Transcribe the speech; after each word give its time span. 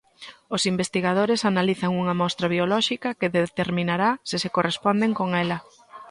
Os 0.55 0.61
investigadores 0.73 1.41
analizan 1.51 1.91
unha 2.01 2.15
mostra 2.21 2.51
biolóxica 2.53 3.15
que 3.19 3.33
determinará 3.39 4.09
se 4.29 4.37
se 4.43 4.49
corresponden 4.55 5.11
con 5.19 5.29
ela. 5.43 5.57